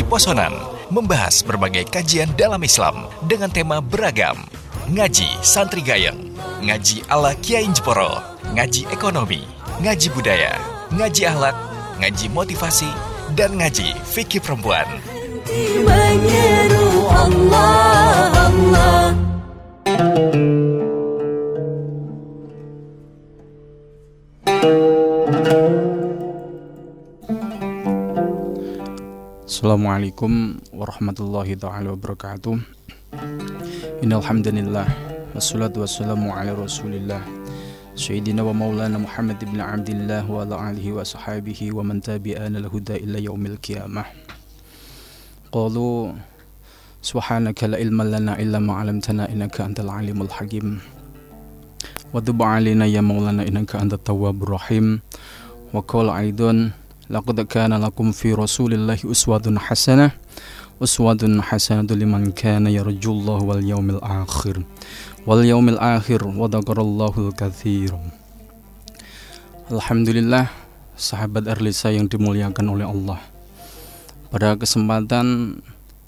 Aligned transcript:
Posonan 0.00 0.56
membahas 0.88 1.44
berbagai 1.44 1.84
kajian 1.92 2.32
dalam 2.32 2.64
Islam 2.64 3.12
dengan 3.28 3.52
tema 3.52 3.84
beragam. 3.84 4.40
Ngaji 4.88 5.28
Santri 5.44 5.84
Gayeng, 5.84 6.32
ngaji 6.64 7.04
ala 7.12 7.36
Kiai 7.36 7.68
Jeporo, 7.68 8.16
ngaji 8.56 8.88
ekonomi, 8.88 9.44
ngaji 9.84 10.08
budaya, 10.16 10.56
ngaji 10.96 11.28
akhlak, 11.28 11.52
ngaji 12.00 12.26
motivasi, 12.32 12.88
dan 13.36 13.60
ngaji 13.60 13.92
fikih 14.08 14.40
perempuan. 14.40 14.88
Allah 17.12 18.32
Allah 18.32 19.12
Assalamualaikum 29.62 30.58
warahmatullahi 30.74 31.54
taala 31.54 31.94
wabarakatuh. 31.94 32.58
Innal 34.02 34.18
hamdalillah 34.18 34.90
wassalatu 35.38 35.86
wassalamu 35.86 36.34
ala 36.34 36.50
Rasulillah. 36.50 37.22
سيدنا 37.94 38.42
ومولانا 38.42 38.98
محمد 38.98 39.54
بن 39.54 39.62
عبد 39.62 39.88
الله 39.94 40.26
وعلى 40.26 40.54
آله 40.58 40.86
وصحبه 40.98 41.60
ومن 41.78 42.02
تبعنا 42.02 42.58
الهدى 42.58 43.06
إلى 43.06 43.30
يوم 43.30 43.42
القيامة 43.54 44.02
قالوا 45.54 46.10
سبحانك 46.98 47.62
لا 47.70 47.78
علم 47.78 48.02
لنا 48.02 48.42
إلا 48.42 48.58
ما 48.58 48.82
علمتنا 48.82 49.30
إنك 49.30 49.62
أنت 49.62 49.78
العليم 49.86 50.18
الحكيم 50.26 50.66
وتب 52.10 52.38
علينا 52.42 52.90
يا 52.90 52.98
مولانا 52.98 53.46
إنك 53.46 53.78
أنت 53.78 53.94
التواب 54.02 54.42
الرحيم 54.42 54.86
وقال 55.70 56.10
أيضا 56.10 56.81
laqad 57.10 57.42
kana 57.50 57.80
lakum 57.80 58.14
fi 58.14 58.34
rasulillahi 58.36 59.08
uswatun 59.08 59.58
hasanah 59.58 60.14
uswatun 60.82 61.42
hasanatun 61.42 61.98
liman 61.98 62.30
kana 62.30 62.70
yarjullaha 62.70 63.42
wal 63.42 63.62
yaumil 63.62 64.02
akhir. 64.02 64.62
Wal 65.22 65.46
yaumil 65.46 65.78
akhir 65.78 66.26
wa 66.26 66.50
dzakarallahu 66.50 67.30
katsir 67.38 67.94
Alhamdulillah 69.70 70.50
sahabat 70.98 71.46
Erlisa 71.46 71.94
yang 71.94 72.10
dimuliakan 72.10 72.66
oleh 72.74 72.84
Allah. 72.84 73.22
Pada 74.28 74.58
kesempatan 74.58 75.58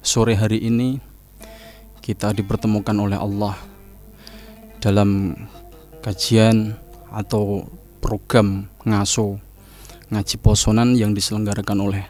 sore 0.04 0.34
hari 0.34 0.60
ini 0.66 0.98
kita 2.04 2.36
dipertemukan 2.36 2.92
oleh 2.92 3.16
Allah 3.16 3.56
dalam 4.82 5.32
kajian 6.04 6.76
atau 7.08 7.64
program 8.04 8.68
ngaso 8.84 9.40
ngaji 10.12 10.36
posonan 10.36 10.92
yang 10.92 11.16
diselenggarakan 11.16 11.78
oleh 11.80 12.04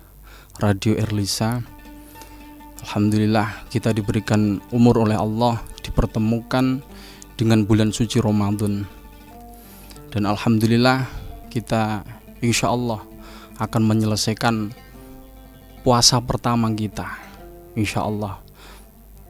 Radio 0.58 0.98
Erlisa. 0.98 1.62
Alhamdulillah 2.82 3.70
kita 3.70 3.94
diberikan 3.94 4.58
umur 4.74 5.06
oleh 5.06 5.14
Allah 5.14 5.62
dipertemukan 5.86 6.82
dengan 7.38 7.62
bulan 7.62 7.94
suci 7.94 8.18
Ramadan. 8.18 8.82
Dan 10.10 10.26
alhamdulillah 10.26 11.06
kita 11.50 12.02
insya 12.42 12.74
Allah 12.74 13.02
akan 13.62 13.82
menyelesaikan 13.86 14.74
puasa 15.86 16.18
pertama 16.18 16.70
kita. 16.74 17.06
Insya 17.78 18.02
Allah 18.06 18.42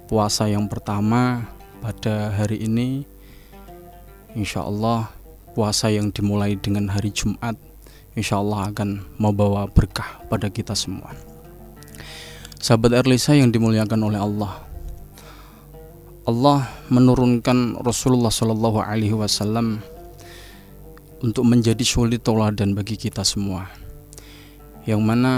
puasa 0.09 0.49
yang 0.49 0.69
pertama 0.69 1.49
pada 1.81 2.33
hari 2.33 2.65
ini 2.65 3.05
insya 4.37 4.65
Allah 4.65 5.09
puasa 5.53 5.89
yang 5.89 6.13
dimulai 6.13 6.57
dengan 6.57 6.93
hari 6.93 7.09
Jumat 7.13 7.57
insya 8.15 8.39
Allah 8.39 8.71
akan 8.71 9.03
membawa 9.19 9.67
berkah 9.67 10.23
pada 10.31 10.47
kita 10.51 10.75
semua. 10.79 11.15
Sahabat 12.63 12.97
Erlisa 12.97 13.37
yang 13.37 13.53
dimuliakan 13.53 14.01
oleh 14.09 14.17
Allah, 14.17 14.65
Allah 16.25 16.65
menurunkan 16.89 17.85
Rasulullah 17.85 18.33
Shallallahu 18.33 18.81
Alaihi 18.81 19.13
Wasallam 19.13 19.85
untuk 21.21 21.45
menjadi 21.45 21.85
suri 21.85 22.17
toladan 22.17 22.73
bagi 22.73 22.97
kita 22.97 23.21
semua. 23.21 23.69
Yang 24.89 25.01
mana 25.05 25.33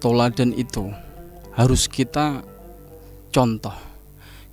toladan 0.00 0.56
itu 0.56 0.88
harus 1.52 1.84
kita 1.84 2.40
contoh. 3.28 3.76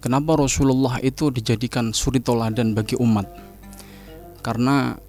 Kenapa 0.03 0.35
Rasulullah 0.35 0.99
itu 0.99 1.31
dijadikan 1.31 1.95
suri 1.95 2.19
toladan 2.19 2.75
bagi 2.75 2.99
umat? 2.99 3.25
Karena 4.43 4.99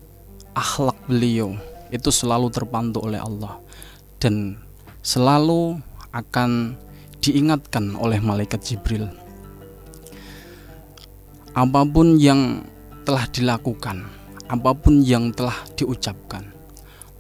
akhlak 0.55 0.97
beliau 1.11 1.59
itu 1.91 2.11
selalu 2.11 2.51
terpantau 2.51 3.07
oleh 3.07 3.21
Allah 3.21 3.59
dan 4.19 4.59
selalu 5.07 5.79
akan 6.11 6.75
diingatkan 7.23 7.95
oleh 7.99 8.19
malaikat 8.23 8.63
Jibril. 8.63 9.07
Apa 11.57 11.89
pun 11.89 12.21
yang 12.21 12.67
telah 13.09 13.25
dilakukan, 13.33 14.05
apa 14.47 14.71
pun 14.77 15.01
yang 15.01 15.33
telah 15.33 15.57
diucapkan, 15.79 16.45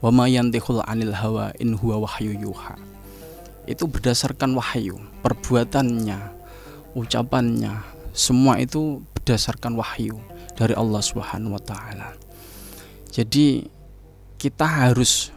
wa 0.04 0.10
ma 0.12 0.28
yantiqul 0.28 0.84
anil 0.84 1.15
hawa 1.16 1.56
in 1.56 1.72
huwa 1.72 2.04
wahyu 2.04 2.37
yuha. 2.37 2.77
Itu 3.65 3.88
berdasarkan 3.88 4.54
wahyu, 4.54 5.00
perbuatannya, 5.25 6.21
ucapannya, 6.94 7.81
semua 8.12 8.60
itu 8.60 9.03
berdasarkan 9.16 9.75
wahyu 9.75 10.21
dari 10.54 10.72
Allah 10.77 11.03
Subhanahu 11.03 11.56
wa 11.56 11.62
taala. 11.62 12.15
Jadi 13.12 13.76
kita 14.37 14.65
harus 14.65 15.33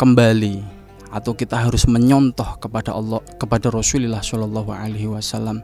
kembali 0.00 0.80
atau 1.10 1.34
kita 1.34 1.68
harus 1.68 1.84
menyontoh 1.90 2.56
kepada 2.62 2.94
Allah 2.94 3.20
kepada 3.36 3.68
Rasulullah 3.68 4.22
Shallallahu 4.22 4.70
Alaihi 4.70 5.10
Wasallam 5.10 5.60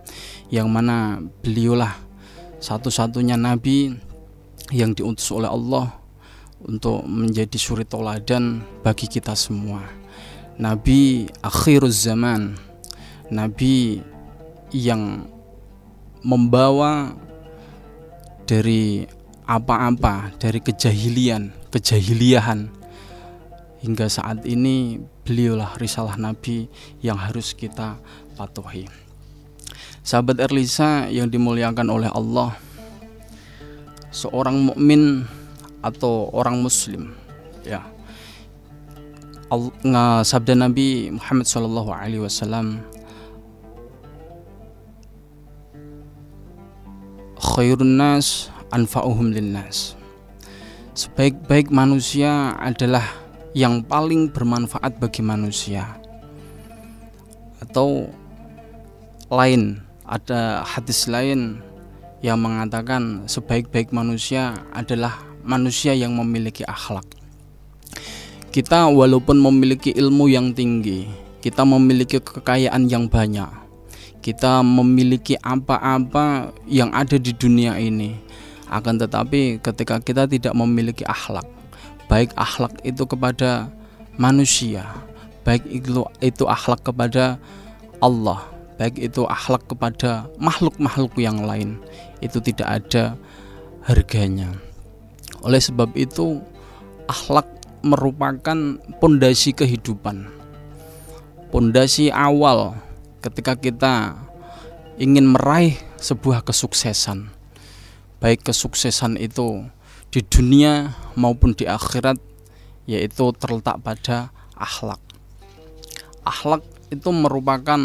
yang 0.51 0.69
mana 0.69 1.23
beliaulah 1.41 1.95
satu-satunya 2.59 3.39
nabi 3.39 3.95
yang 4.75 4.93
diutus 4.93 5.31
oleh 5.31 5.47
Allah 5.47 5.95
untuk 6.67 7.07
menjadi 7.07 7.55
suri 7.55 7.87
toladan 7.87 8.65
bagi 8.83 9.07
kita 9.07 9.39
semua. 9.39 9.87
Nabi 10.57 11.31
akhiruz 11.45 12.09
zaman 12.09 12.57
nabi 13.31 14.01
yang 14.75 15.29
membawa 16.27 17.15
dari 18.49 19.07
apa-apa 19.47 20.35
dari 20.43 20.59
kejahilian, 20.59 21.55
kejahiliahan 21.71 22.67
hingga 23.81 24.07
saat 24.11 24.43
ini 24.43 24.99
beliaulah 25.23 25.79
risalah 25.79 26.19
Nabi 26.19 26.67
yang 26.99 27.15
harus 27.15 27.55
kita 27.55 27.97
patuhi. 28.35 28.91
Sahabat 30.03 30.43
Erlisa 30.43 31.07
yang 31.11 31.31
dimuliakan 31.31 31.87
oleh 31.91 32.11
Allah, 32.11 32.59
seorang 34.11 34.71
mukmin 34.71 35.27
atau 35.79 36.31
orang 36.35 36.59
muslim 36.59 37.15
ya. 37.63 37.87
Sabda 40.27 40.59
Nabi 40.59 41.15
Muhammad 41.15 41.47
Shallallahu 41.47 41.91
Alaihi 41.95 42.19
Wasallam 42.19 42.83
khairun 47.39 47.95
nas 47.95 48.51
anfa'uhum 48.71 49.35
linnas. 49.35 49.95
Sebaik-baik 50.97 51.69
manusia 51.69 52.57
adalah 52.57 53.05
yang 53.53 53.85
paling 53.85 54.33
bermanfaat 54.33 54.97
bagi 54.97 55.21
manusia. 55.21 55.97
Atau 57.61 58.09
lain, 59.29 59.81
ada 60.07 60.65
hadis 60.65 61.09
lain 61.11 61.61
yang 62.25 62.41
mengatakan 62.41 63.29
sebaik-baik 63.29 63.93
manusia 63.93 64.57
adalah 64.73 65.21
manusia 65.45 65.93
yang 65.93 66.17
memiliki 66.17 66.65
akhlak. 66.65 67.05
Kita 68.51 68.89
walaupun 68.89 69.37
memiliki 69.37 69.93
ilmu 69.93 70.33
yang 70.33 70.57
tinggi, 70.57 71.05
kita 71.45 71.63
memiliki 71.69 72.19
kekayaan 72.19 72.89
yang 72.89 73.05
banyak, 73.05 73.49
kita 74.25 74.65
memiliki 74.65 75.37
apa-apa 75.45 76.57
yang 76.65 76.89
ada 76.97 77.21
di 77.21 77.37
dunia 77.37 77.77
ini, 77.77 78.17
akan 78.67 78.99
tetapi 78.99 79.63
ketika 79.63 80.03
kita 80.03 80.27
tidak 80.27 80.55
memiliki 80.55 81.07
akhlak, 81.07 81.47
baik 82.11 82.35
akhlak 82.35 82.75
itu 82.83 83.07
kepada 83.07 83.71
manusia, 84.19 84.87
baik 85.47 85.63
itu 85.71 86.03
itu 86.19 86.45
akhlak 86.47 86.83
kepada 86.83 87.39
Allah, 88.03 88.43
baik 88.79 88.99
itu 88.99 89.23
akhlak 89.27 89.63
kepada 89.71 90.27
makhluk-makhluk 90.43 91.15
yang 91.19 91.47
lain, 91.47 91.79
itu 92.19 92.43
tidak 92.43 92.83
ada 92.83 93.15
harganya. 93.87 94.51
Oleh 95.47 95.63
sebab 95.63 95.95
itu, 95.95 96.43
akhlak 97.07 97.47
merupakan 97.87 98.59
pondasi 98.99 99.55
kehidupan. 99.55 100.27
Pondasi 101.55 102.11
awal 102.11 102.75
ketika 103.23 103.55
kita 103.55 104.19
ingin 104.99 105.31
meraih 105.31 105.79
sebuah 106.03 106.43
kesuksesan 106.43 107.36
baik 108.19 108.49
kesuksesan 108.49 109.21
itu 109.21 109.67
di 110.09 110.25
dunia 110.25 110.97
maupun 111.19 111.53
di 111.53 111.69
akhirat 111.69 112.17
yaitu 112.89 113.35
terletak 113.37 113.83
pada 113.83 114.31
akhlak. 114.57 115.03
Akhlak 116.25 116.63
itu 116.89 117.11
merupakan 117.11 117.81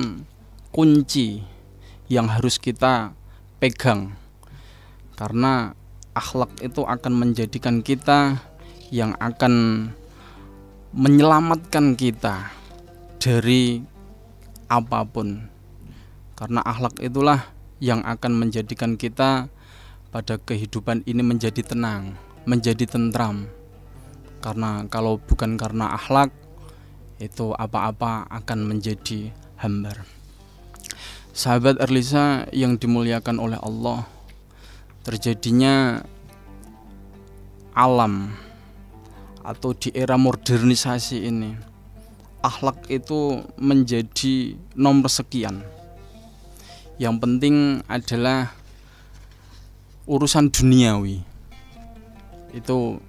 kunci 0.71 1.43
yang 2.07 2.29
harus 2.31 2.61
kita 2.61 3.11
pegang 3.59 4.15
karena 5.19 5.75
akhlak 6.11 6.51
itu 6.63 6.83
akan 6.83 7.13
menjadikan 7.13 7.83
kita 7.83 8.41
yang 8.91 9.15
akan 9.19 9.87
menyelamatkan 10.91 11.95
kita 11.95 12.51
dari 13.21 13.79
apa 14.67 15.07
pun 15.07 15.47
karena 16.35 16.59
akhlak 16.65 16.99
itulah 16.99 17.47
yang 17.79 18.03
akan 18.03 18.33
menjadikan 18.35 18.99
kita 18.99 19.47
pada 20.11 20.35
kehidupan 20.37 21.07
ini 21.07 21.23
menjadi 21.23 21.63
tenang 21.63 22.13
menjadi 22.45 22.89
tentram. 22.89 23.49
Karena 24.41 24.89
kalau 24.89 25.21
bukan 25.21 25.53
karena 25.57 25.93
akhlak 25.93 26.33
itu 27.21 27.53
apa-apa 27.53 28.25
akan 28.33 28.59
menjadi 28.65 29.29
hambar. 29.61 30.01
Sahabat 31.31 31.77
Erlisa 31.77 32.49
yang 32.51 32.75
dimuliakan 32.75 33.37
oleh 33.37 33.59
Allah 33.61 34.03
terjadinya 35.05 36.01
alam 37.71 38.33
atau 39.41 39.71
di 39.73 39.89
era 39.95 40.19
modernisasi 40.19 41.17
ini 41.23 41.55
akhlak 42.41 42.89
itu 42.89 43.45
menjadi 43.61 44.57
nomor 44.73 45.07
sekian. 45.07 45.61
Yang 46.97 47.15
penting 47.21 47.55
adalah 47.85 48.53
urusan 50.09 50.49
duniawi. 50.49 51.21
Itu 52.51 52.99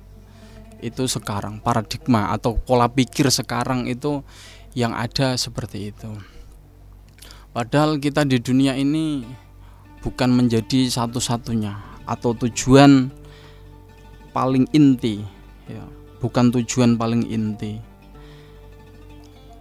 itu 0.83 1.07
sekarang 1.07 1.63
paradigma 1.63 2.35
atau 2.35 2.59
pola 2.59 2.91
pikir 2.91 3.31
sekarang 3.31 3.87
itu 3.87 4.27
yang 4.75 4.93
ada 4.93 5.39
seperti 5.39 5.95
itu. 5.95 6.11
Padahal 7.53 8.01
kita 8.01 8.25
di 8.25 8.41
dunia 8.41 8.75
ini 8.75 9.23
bukan 10.03 10.33
menjadi 10.33 10.89
satu-satunya 10.89 12.03
atau 12.09 12.35
tujuan 12.35 13.13
paling 14.35 14.67
inti 14.75 15.23
ya. 15.69 15.85
Bukan 16.19 16.55
tujuan 16.55 16.95
paling 16.95 17.27
inti. 17.27 17.83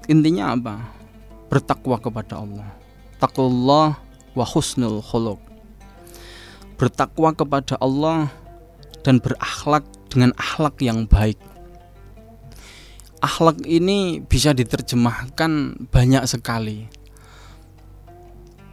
Intinya 0.09 0.53
apa? 0.53 0.75
Bertakwa 1.49 1.97
kepada 1.97 2.41
Allah. 2.41 2.69
Takullah 3.17 3.97
wa 4.33 4.45
husnul 4.45 5.01
khuluq 5.01 5.50
bertakwa 6.81 7.29
kepada 7.29 7.77
Allah 7.77 8.33
dan 9.05 9.21
berakhlak 9.21 9.85
dengan 10.09 10.33
akhlak 10.33 10.81
yang 10.81 11.05
baik. 11.05 11.37
Akhlak 13.21 13.61
ini 13.69 14.17
bisa 14.25 14.49
diterjemahkan 14.49 15.77
banyak 15.93 16.25
sekali. 16.25 16.89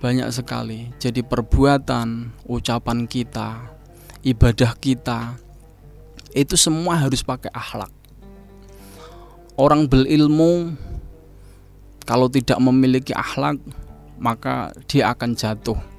Banyak 0.00 0.32
sekali. 0.32 0.88
Jadi 0.96 1.20
perbuatan 1.20 2.32
ucapan 2.49 3.05
kita 3.05 3.76
ibadah 4.25 4.72
kita 4.81 5.37
itu 6.32 6.56
semua 6.56 6.96
harus 6.96 7.20
pakai 7.20 7.52
akhlak. 7.52 7.93
Orang 9.52 9.84
berilmu 9.84 10.72
kalau 12.08 12.32
tidak 12.32 12.56
memiliki 12.56 13.12
akhlak 13.12 13.61
maka 14.16 14.72
dia 14.88 15.12
akan 15.12 15.37
jatuh 15.37 15.97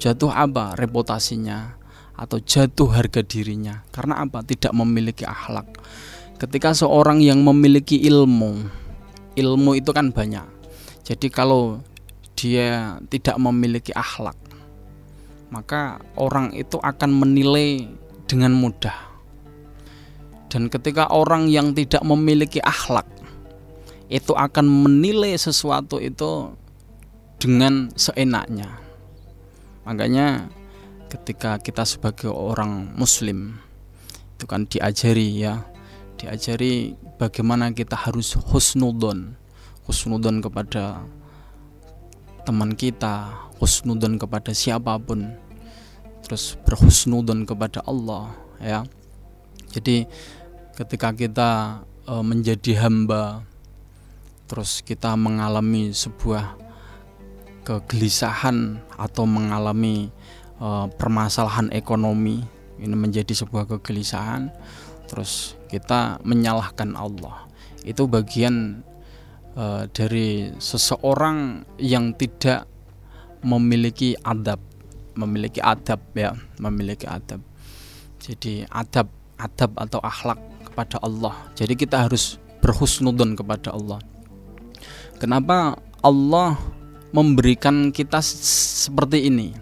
jatuh 0.00 0.32
apa 0.32 0.74
reputasinya? 0.78 1.80
Atau 2.14 2.38
jatuh 2.38 2.94
harga 2.94 3.26
dirinya? 3.26 3.82
Karena 3.90 4.22
apa? 4.22 4.46
Tidak 4.46 4.70
memiliki 4.70 5.26
akhlak. 5.26 5.82
Ketika 6.38 6.70
seorang 6.74 7.18
yang 7.18 7.42
memiliki 7.42 7.98
ilmu 8.06 8.84
ilmu 9.34 9.78
itu 9.78 9.90
kan 9.90 10.14
banyak. 10.14 10.46
Jadi 11.04 11.28
kalau 11.28 11.82
dia 12.38 12.98
tidak 13.10 13.36
memiliki 13.36 13.92
akhlak, 13.92 14.38
maka 15.52 16.00
orang 16.16 16.54
itu 16.56 16.80
akan 16.80 17.10
menilai 17.12 17.86
dengan 18.24 18.54
mudah. 18.56 18.96
Dan 20.48 20.70
ketika 20.70 21.10
orang 21.10 21.50
yang 21.50 21.74
tidak 21.74 22.00
memiliki 22.06 22.62
akhlak 22.62 23.06
itu 24.06 24.30
akan 24.32 24.66
menilai 24.70 25.34
sesuatu 25.34 25.98
itu 25.98 26.54
dengan 27.42 27.90
seenaknya. 27.98 28.83
Makanya 29.84 30.48
ketika 31.12 31.60
kita 31.60 31.84
sebagai 31.84 32.32
orang 32.32 32.92
muslim 32.96 33.60
itu 34.34 34.44
kan 34.48 34.66
diajari 34.66 35.44
ya, 35.44 35.62
diajari 36.18 36.98
bagaimana 37.20 37.70
kita 37.70 37.94
harus 37.94 38.34
husnudon, 38.34 39.36
husnudon 39.86 40.42
kepada 40.42 41.04
teman 42.44 42.76
kita 42.76 43.32
husnudon 43.60 44.20
kepada 44.20 44.52
siapa 44.52 45.00
pun. 45.00 45.36
Terus 46.24 46.56
berhusnudon 46.64 47.44
kepada 47.44 47.84
Allah 47.84 48.32
ya. 48.56 48.80
Jadi 49.68 50.08
ketika 50.72 51.12
kita 51.12 51.50
e, 52.08 52.12
menjadi 52.24 52.80
hamba 52.80 53.44
terus 54.48 54.80
kita 54.80 55.16
mengalami 55.20 55.92
sebuah 55.92 56.63
kegelisahan 57.64 58.78
atau 59.00 59.24
mengalami 59.24 60.12
e, 60.60 60.68
permasalahan 61.00 61.72
ekonomi 61.72 62.44
ini 62.78 62.92
menjadi 62.92 63.32
sebuah 63.32 63.66
kegelisahan 63.66 64.52
terus 65.08 65.56
kita 65.72 66.20
menyalahkan 66.22 66.92
Allah 66.94 67.48
itu 67.84 68.08
bagian 68.08 68.80
uh, 69.58 69.84
dari 69.90 70.50
seseorang 70.58 71.62
yang 71.78 72.16
tidak 72.16 72.66
memiliki 73.44 74.16
adab, 74.24 74.58
memiliki 75.14 75.60
adab 75.60 76.00
ya, 76.16 76.32
memiliki 76.58 77.04
adab. 77.04 77.44
Jadi 78.24 78.64
adab, 78.72 79.12
adab 79.36 79.70
atau 79.76 80.00
akhlak 80.00 80.40
kepada 80.72 80.96
Allah. 81.04 81.34
Jadi 81.52 81.76
kita 81.76 82.08
harus 82.08 82.40
berhusnudon 82.64 83.36
kepada 83.36 83.76
Allah. 83.76 84.00
Kenapa 85.20 85.76
Allah 86.00 86.56
memberikan 87.14 87.94
kita 87.94 88.18
seperti 88.18 89.30
ini? 89.30 89.54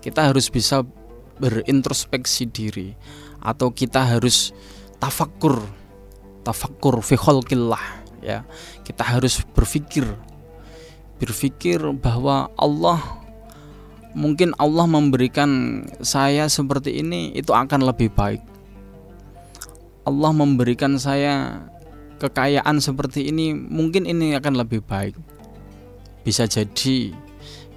Kita 0.00 0.32
harus 0.32 0.48
bisa 0.48 0.80
berintrospeksi 1.36 2.48
diri 2.48 2.96
atau 3.44 3.68
kita 3.70 4.16
harus 4.16 4.56
tafakur 4.96 5.60
tafakur 6.42 7.04
fi 7.04 7.20
khalqillah 7.20 7.84
ya. 8.24 8.48
Kita 8.88 9.04
harus 9.04 9.44
berpikir 9.52 10.08
berpikir 11.20 11.84
bahwa 12.00 12.48
Allah 12.56 13.20
mungkin 14.16 14.56
Allah 14.56 14.88
memberikan 14.88 15.84
saya 16.00 16.48
seperti 16.48 17.04
ini 17.04 17.36
itu 17.36 17.52
akan 17.52 17.84
lebih 17.84 18.08
baik. 18.16 18.40
Allah 20.08 20.32
memberikan 20.32 20.96
saya 20.96 21.68
kekayaan 22.16 22.80
seperti 22.80 23.28
ini 23.28 23.52
mungkin 23.52 24.08
ini 24.08 24.32
akan 24.32 24.56
lebih 24.56 24.80
baik 24.80 25.27
bisa 26.28 26.44
jadi 26.44 27.16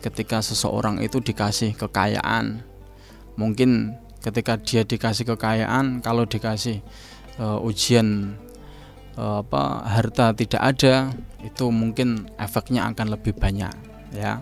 ketika 0.04 0.44
seseorang 0.44 1.00
itu 1.00 1.24
dikasih 1.24 1.72
kekayaan 1.80 2.68
mungkin 3.40 3.96
ketika 4.20 4.60
dia 4.60 4.84
dikasih 4.84 5.24
kekayaan 5.24 6.04
kalau 6.04 6.28
dikasih 6.28 6.84
uh, 7.40 7.64
ujian 7.64 8.36
Eh, 9.12 9.38
apa 9.44 9.84
harta 9.84 10.32
tidak 10.32 10.62
ada 10.64 11.12
itu 11.44 11.68
mungkin 11.68 12.32
efeknya 12.40 12.88
akan 12.88 13.12
lebih 13.12 13.36
banyak 13.36 13.76
ya 14.16 14.40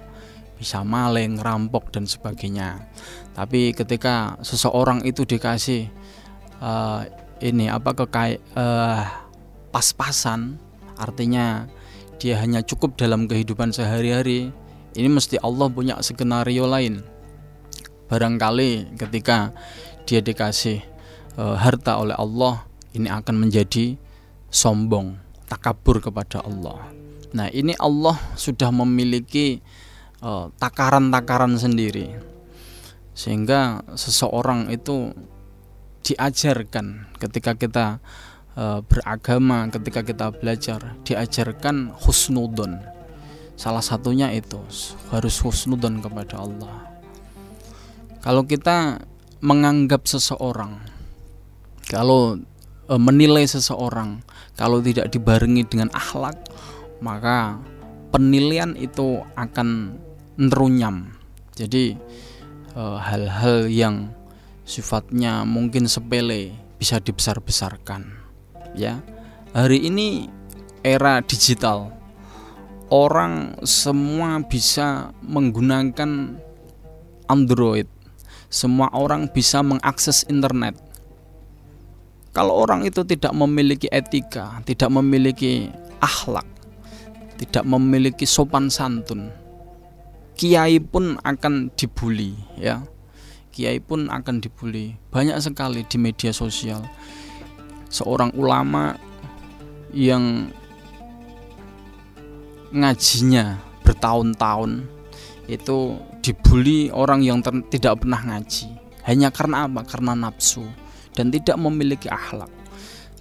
bisa 0.61 0.83
maling, 0.83 1.39
rampok 1.39 1.89
dan 1.89 2.05
sebagainya. 2.05 2.85
Tapi 3.33 3.71
ketika 3.71 4.35
seseorang 4.43 5.07
itu 5.07 5.23
dikasih 5.23 5.87
uh, 6.59 7.07
ini 7.39 7.71
apa 7.71 7.95
kekai 7.95 8.43
uh, 8.59 9.07
pas-pasan, 9.71 10.59
artinya 10.99 11.63
dia 12.19 12.35
hanya 12.43 12.59
cukup 12.59 12.99
dalam 12.99 13.25
kehidupan 13.25 13.71
sehari-hari. 13.71 14.51
Ini 14.93 15.07
mesti 15.07 15.39
Allah 15.39 15.71
punya 15.71 15.95
skenario 16.03 16.67
lain. 16.67 16.99
Barangkali 18.11 18.99
ketika 18.99 19.55
dia 20.03 20.19
dikasih 20.19 20.83
uh, 21.39 21.55
harta 21.55 21.95
oleh 21.95 22.19
Allah, 22.19 22.67
ini 22.91 23.07
akan 23.07 23.47
menjadi 23.47 23.95
sombong, 24.51 25.15
takabur 25.47 26.03
kepada 26.03 26.43
Allah. 26.43 26.91
Nah, 27.31 27.47
ini 27.53 27.77
Allah 27.77 28.17
sudah 28.35 28.73
memiliki 28.73 29.61
uh, 30.19 30.51
takaran-takaran 30.59 31.55
sendiri. 31.55 32.17
Sehingga 33.15 33.85
seseorang 33.95 34.73
itu 34.73 35.13
diajarkan 36.03 37.13
ketika 37.21 37.53
kita 37.53 37.85
uh, 38.59 38.83
beragama, 38.83 39.71
ketika 39.71 40.03
kita 40.03 40.35
belajar, 40.35 40.99
diajarkan 41.07 41.95
husnudon. 42.03 42.83
Salah 43.55 43.83
satunya 43.83 44.27
itu 44.35 44.59
harus 45.11 45.39
husnudon 45.39 46.03
kepada 46.03 46.43
Allah. 46.43 46.75
Kalau 48.19 48.43
kita 48.43 48.99
menganggap 49.39 50.03
seseorang 50.03 50.83
kalau 51.87 52.35
e, 52.91 52.93
menilai 52.99 53.47
seseorang 53.47 54.19
kalau 54.59 54.83
tidak 54.83 55.07
dibarengi 55.15 55.63
dengan 55.63 55.87
akhlak 55.95 56.35
maka 56.99 57.55
penilaian 58.11 58.75
itu 58.75 59.23
akan 59.39 59.95
nerunyam 60.35 61.15
jadi 61.55 61.95
eh, 62.75 62.97
hal-hal 62.99 63.71
yang 63.71 64.11
sifatnya 64.67 65.47
mungkin 65.47 65.87
sepele 65.87 66.51
bisa 66.75 66.99
dibesar-besarkan 66.99 68.28
ya. 68.77 69.01
Hari 69.53 69.89
ini 69.89 70.29
era 70.85 71.21
digital. 71.25 71.93
Orang 72.89 73.57
semua 73.65 74.41
bisa 74.45 75.13
menggunakan 75.21 76.41
Android. 77.29 77.85
Semua 78.49 78.89
orang 78.97 79.29
bisa 79.29 79.61
mengakses 79.61 80.25
internet. 80.25 80.73
Kalau 82.33 82.57
orang 82.57 82.85
itu 82.85 83.05
tidak 83.05 83.33
memiliki 83.33 83.89
etika 83.89 84.61
tidak 84.61 84.93
memiliki 84.93 85.73
akhlak 85.97 86.45
tidak 87.41 87.65
memiliki 87.65 88.23
sopan 88.29 88.69
santun 88.69 89.33
kiai 90.39 90.79
pun 90.79 91.19
akan 91.19 91.67
dibully 91.75 92.31
ya. 92.55 92.87
Kiai 93.51 93.83
pun 93.83 94.07
akan 94.07 94.39
dibully. 94.39 94.95
Banyak 95.11 95.35
sekali 95.43 95.83
di 95.83 95.99
media 95.99 96.31
sosial. 96.31 96.79
Seorang 97.89 98.31
ulama 98.37 98.93
yang 99.89 100.53
ngajinya 102.69 103.57
bertahun-tahun 103.81 104.85
itu 105.49 105.97
dibully 106.21 106.93
orang 106.93 107.25
yang 107.25 107.41
tidak 107.73 108.05
pernah 108.05 108.21
ngaji. 108.21 108.69
Hanya 109.09 109.33
karena 109.33 109.65
apa? 109.65 109.81
Karena 109.89 110.13
nafsu 110.13 110.61
dan 111.17 111.33
tidak 111.33 111.57
memiliki 111.57 112.05
akhlak. 112.05 112.53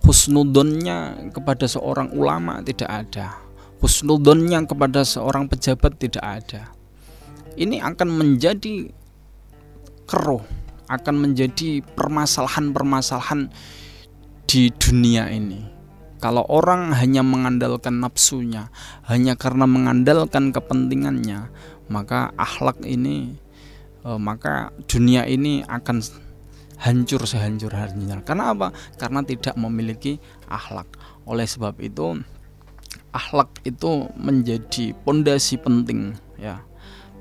Husnudonnya 0.05 1.33
kepada 1.33 1.65
seorang 1.65 2.13
ulama 2.13 2.61
tidak 2.61 3.09
ada. 3.09 3.41
Husnudonnya 3.81 4.69
kepada 4.69 5.01
seorang 5.05 5.49
pejabat 5.49 5.97
tidak 5.97 6.25
ada. 6.25 6.69
Ini 7.57 7.81
akan 7.81 8.09
menjadi 8.13 8.93
keruh 10.09 10.45
akan 10.89 11.15
menjadi 11.21 11.85
permasalahan-permasalahan 11.85 13.53
di 14.49 14.73
dunia 14.73 15.29
ini. 15.29 15.61
Kalau 16.19 16.43
orang 16.51 16.97
hanya 16.97 17.23
mengandalkan 17.23 18.01
nafsunya, 18.03 18.73
hanya 19.07 19.39
karena 19.39 19.69
mengandalkan 19.69 20.51
kepentingannya, 20.51 21.53
maka 21.87 22.35
akhlak 22.35 22.83
ini, 22.83 23.39
eh, 24.03 24.19
maka 24.19 24.75
dunia 24.91 25.29
ini 25.29 25.63
akan 25.63 26.03
hancur 26.81 27.23
sehancur-hancurnya. 27.23 28.25
Karena 28.27 28.51
apa? 28.57 28.75
Karena 28.99 29.23
tidak 29.23 29.55
memiliki 29.55 30.19
akhlak. 30.51 30.91
Oleh 31.23 31.47
sebab 31.47 31.79
itu, 31.79 32.19
akhlak 33.15 33.53
itu 33.63 34.11
menjadi 34.17 34.97
pondasi 35.07 35.61
penting, 35.61 36.19
ya 36.41 36.65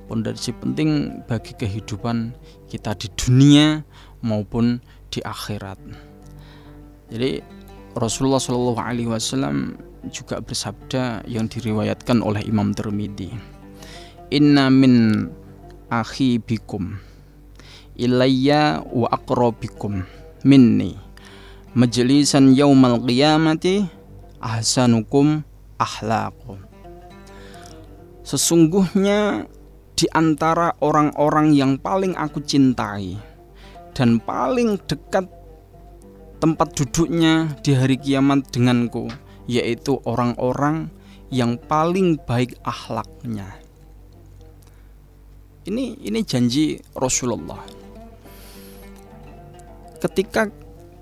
pondasi 0.08 0.56
penting 0.56 1.22
bagi 1.28 1.52
kehidupan 1.54 2.32
kita 2.72 2.96
di 2.96 3.12
dunia 3.14 3.84
maupun 4.24 4.80
di 5.12 5.20
akhirat. 5.20 6.07
Jadi 7.08 7.40
Rasulullah 7.96 8.42
Shallallahu 8.42 8.80
Alaihi 8.80 9.10
Wasallam 9.10 9.80
juga 10.12 10.40
bersabda 10.44 11.24
yang 11.28 11.48
diriwayatkan 11.48 12.20
oleh 12.20 12.44
Imam 12.46 12.76
Tirmidzi. 12.76 13.32
Inna 14.32 14.68
min 14.68 15.28
akhi 15.88 16.38
bikum 16.44 17.00
ilayya 17.96 18.84
wa 18.92 19.08
aqrabikum 19.10 20.04
minni 20.44 21.00
majlisan 21.72 22.52
yaumal 22.52 23.00
qiyamati 23.02 23.88
ahsanukum 24.44 25.42
akhlaqu 25.80 26.60
Sesungguhnya 28.28 29.48
di 29.96 30.06
antara 30.12 30.76
orang-orang 30.84 31.56
yang 31.56 31.80
paling 31.80 32.12
aku 32.20 32.44
cintai 32.44 33.16
dan 33.96 34.20
paling 34.20 34.76
dekat 34.84 35.32
tempat 36.38 36.78
duduknya 36.78 37.58
di 37.66 37.74
hari 37.74 37.98
kiamat 37.98 38.50
denganku 38.54 39.10
yaitu 39.50 39.98
orang-orang 40.04 40.92
yang 41.34 41.58
paling 41.58 42.20
baik 42.24 42.56
akhlaknya. 42.64 43.48
Ini 45.68 46.00
ini 46.00 46.20
janji 46.24 46.80
Rasulullah. 46.96 47.60
Ketika 50.00 50.48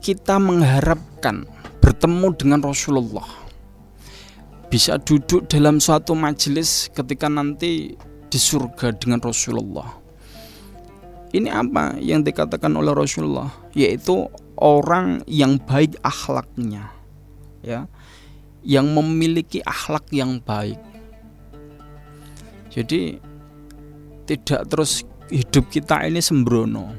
kita 0.01 0.41
mengharapkan 0.41 1.45
bertemu 1.83 2.27
dengan 2.33 2.59
Rasulullah 2.65 3.27
bisa 4.71 4.97
duduk 4.97 5.45
dalam 5.45 5.77
suatu 5.77 6.17
majelis 6.17 6.89
ketika 6.89 7.29
nanti 7.29 7.93
di 8.29 8.39
surga 8.41 8.91
dengan 8.97 9.21
Rasulullah. 9.21 10.04
Ini 11.35 11.51
apa 11.51 11.99
yang 11.99 12.23
dikatakan 12.23 12.71
oleh 12.79 12.95
Rasulullah? 12.95 13.51
Yaitu 13.75 14.31
orang 14.55 15.19
yang 15.27 15.59
baik 15.59 15.99
akhlaknya. 15.99 16.95
Ya. 17.59 17.91
Yang 18.63 18.87
memiliki 18.95 19.59
akhlak 19.59 20.07
yang 20.15 20.39
baik. 20.39 20.79
Jadi 22.71 23.19
tidak 24.23 24.63
terus 24.71 25.03
hidup 25.27 25.67
kita 25.67 26.07
ini 26.07 26.23
sembrono. 26.23 26.95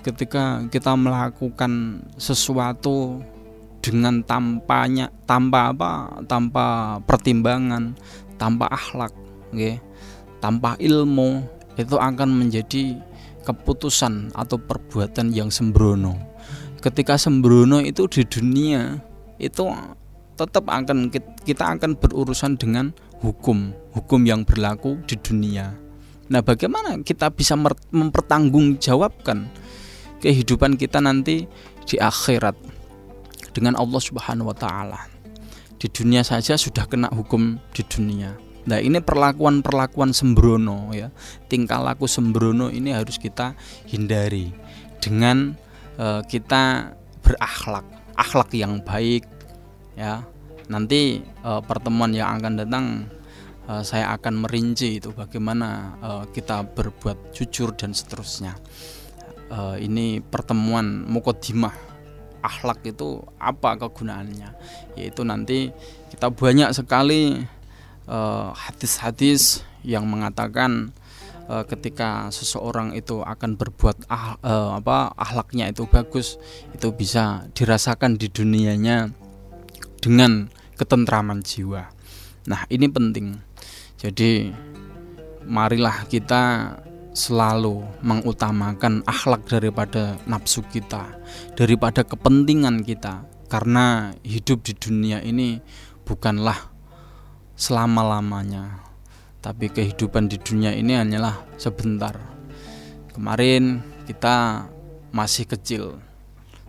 Ketika 0.00 0.64
kita 0.72 0.96
melakukan 0.96 2.00
sesuatu 2.16 3.20
dengan 3.84 4.24
tampanya 4.24 5.12
tanpa 5.28 5.76
apa? 5.76 5.92
tanpa 6.24 6.98
pertimbangan, 7.04 7.92
tanpa 8.40 8.72
akhlak, 8.72 9.12
okay? 9.52 9.76
tanpa 10.40 10.72
ilmu 10.80 11.44
itu 11.78 11.94
akan 11.94 12.42
menjadi 12.42 12.98
keputusan 13.48 14.36
atau 14.36 14.60
perbuatan 14.60 15.32
yang 15.32 15.48
sembrono. 15.48 16.12
Ketika 16.84 17.16
sembrono 17.16 17.80
itu 17.80 18.04
di 18.12 18.22
dunia 18.28 19.00
itu 19.40 19.64
tetap 20.36 20.68
akan 20.68 21.08
kita 21.42 21.64
akan 21.74 21.96
berurusan 21.96 22.60
dengan 22.60 22.92
hukum, 23.24 23.72
hukum 23.96 24.20
yang 24.28 24.44
berlaku 24.44 25.00
di 25.08 25.16
dunia. 25.16 25.72
Nah, 26.28 26.44
bagaimana 26.44 27.00
kita 27.00 27.32
bisa 27.32 27.56
mempertanggungjawabkan 27.90 29.48
kehidupan 30.20 30.76
kita 30.76 31.00
nanti 31.00 31.48
di 31.88 31.96
akhirat 31.96 32.54
dengan 33.56 33.80
Allah 33.80 33.98
Subhanahu 34.04 34.52
wa 34.52 34.56
taala? 34.56 35.00
Di 35.80 35.88
dunia 35.88 36.20
saja 36.20 36.54
sudah 36.60 36.84
kena 36.84 37.08
hukum 37.10 37.56
di 37.72 37.82
dunia 37.86 38.47
Nah 38.68 38.78
ini 38.84 39.00
perlakuan-perlakuan 39.00 40.12
sembrono 40.12 40.92
ya. 40.92 41.08
Tingkah 41.48 41.80
laku 41.80 42.04
sembrono 42.04 42.68
ini 42.68 42.92
harus 42.92 43.16
kita 43.16 43.56
hindari 43.88 44.52
dengan 45.00 45.56
uh, 45.96 46.20
kita 46.20 46.92
berakhlak 47.24 47.88
akhlak 48.12 48.52
yang 48.52 48.84
baik 48.84 49.24
ya. 49.96 50.20
Nanti 50.68 51.24
uh, 51.40 51.64
pertemuan 51.64 52.12
yang 52.12 52.36
akan 52.36 52.60
datang 52.60 52.84
uh, 53.72 53.80
saya 53.80 54.12
akan 54.12 54.44
merinci 54.44 55.00
itu 55.00 55.16
bagaimana 55.16 55.96
uh, 56.04 56.24
kita 56.28 56.68
berbuat 56.68 57.32
jujur 57.32 57.72
dan 57.72 57.96
seterusnya. 57.96 58.52
Uh, 59.48 59.80
ini 59.80 60.20
pertemuan 60.20 61.08
mukodimah 61.08 61.72
akhlak 62.44 62.84
itu 62.84 63.24
apa 63.40 63.80
kegunaannya? 63.80 64.52
Yaitu 64.92 65.24
nanti 65.24 65.72
kita 66.12 66.28
banyak 66.28 66.76
sekali 66.76 67.48
hadis-hadis 68.56 69.60
uh, 69.60 69.86
yang 69.86 70.08
mengatakan 70.08 70.96
uh, 71.48 71.64
ketika 71.64 72.28
seseorang 72.28 72.92
itu 72.96 73.24
akan 73.24 73.56
berbuat 73.56 74.08
ah, 74.08 74.36
uh, 74.40 74.70
apa 74.80 75.12
akhlaknya 75.16 75.72
itu 75.72 75.88
bagus 75.88 76.36
itu 76.72 76.88
bisa 76.92 77.48
dirasakan 77.56 78.20
di 78.20 78.28
dunianya 78.28 79.12
dengan 79.98 80.48
ketentraman 80.78 81.42
jiwa. 81.42 81.90
Nah, 82.46 82.64
ini 82.70 82.86
penting. 82.86 83.34
Jadi 83.98 84.54
marilah 85.42 86.06
kita 86.06 86.76
selalu 87.18 87.82
mengutamakan 88.06 89.02
akhlak 89.02 89.42
daripada 89.50 90.14
nafsu 90.30 90.62
kita, 90.70 91.18
daripada 91.58 92.06
kepentingan 92.06 92.86
kita. 92.86 93.26
Karena 93.48 94.12
hidup 94.22 94.62
di 94.62 94.76
dunia 94.76 95.24
ini 95.24 95.58
bukanlah 96.04 96.77
selama-lamanya. 97.58 98.86
Tapi 99.42 99.66
kehidupan 99.66 100.30
di 100.30 100.38
dunia 100.38 100.70
ini 100.70 100.94
hanyalah 100.94 101.42
sebentar. 101.58 102.14
Kemarin 103.10 103.82
kita 104.06 104.70
masih 105.10 105.50
kecil. 105.50 105.98